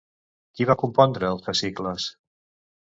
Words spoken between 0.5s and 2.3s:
Qui va compondre els fascicles?